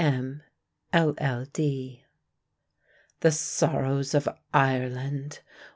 [0.03, 0.41] M.,
[0.93, 2.03] LL.D
[3.19, 5.41] "The sorrows of Ireland"!